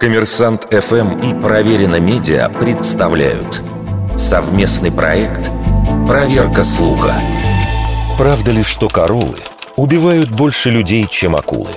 [0.00, 3.60] Коммерсант ФМ и Проверено Медиа представляют
[4.16, 5.50] совместный проект
[6.06, 7.14] «Проверка слуха».
[8.16, 9.34] Правда ли, что коровы
[9.74, 11.70] убивают больше людей, чем акулы?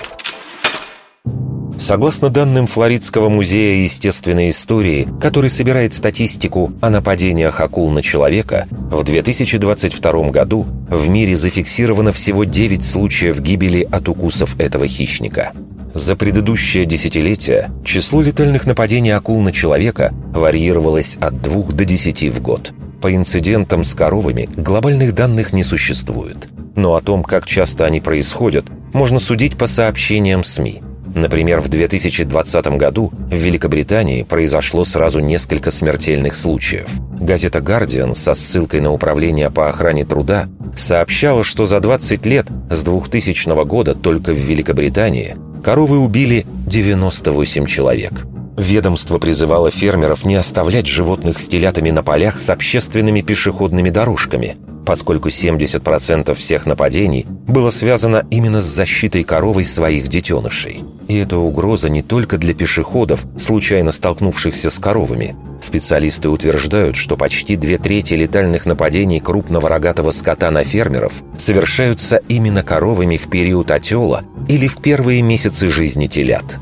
[1.80, 9.02] Согласно данным Флоридского музея естественной истории, который собирает статистику о нападениях акул на человека, в
[9.02, 15.52] 2022 году в мире зафиксировано всего 9 случаев гибели от укусов этого хищника.
[15.94, 22.40] За предыдущее десятилетие число летальных нападений акул на человека варьировалось от 2 до 10 в
[22.40, 22.72] год.
[23.00, 26.48] По инцидентам с коровами глобальных данных не существует.
[26.76, 30.82] Но о том, как часто они происходят, можно судить по сообщениям СМИ–
[31.14, 36.88] Например, в 2020 году в Великобритании произошло сразу несколько смертельных случаев.
[37.22, 42.82] Газета «Гардиан» со ссылкой на Управление по охране труда сообщала, что за 20 лет с
[42.82, 48.12] 2000 года только в Великобритании коровы убили 98 человек.
[48.56, 55.28] Ведомство призывало фермеров не оставлять животных с телятами на полях с общественными пешеходными дорожками– поскольку
[55.28, 60.82] 70% всех нападений было связано именно с защитой коровой своих детенышей.
[61.12, 65.36] И это угроза не только для пешеходов, случайно столкнувшихся с коровами.
[65.60, 72.62] Специалисты утверждают, что почти две трети летальных нападений крупного рогатого скота на фермеров совершаются именно
[72.62, 76.58] коровами в период отела или в первые месяцы жизни телят.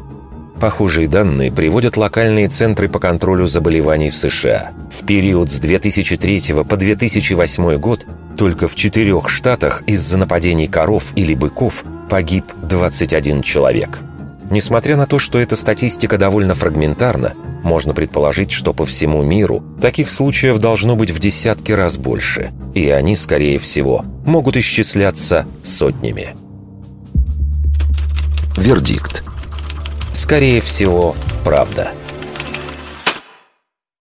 [0.59, 4.73] Похожие данные приводят локальные центры по контролю заболеваний в США.
[4.91, 8.05] В период с 2003 по 2008 год
[8.37, 14.01] только в четырех штатах из-за нападений коров или быков погиб 21 человек.
[14.51, 20.11] Несмотря на то, что эта статистика довольно фрагментарна, можно предположить, что по всему миру таких
[20.11, 26.35] случаев должно быть в десятки раз больше, и они, скорее всего, могут исчисляться сотнями.
[28.57, 29.23] Вердикт.
[30.13, 31.15] Скорее всего,
[31.45, 31.93] правда.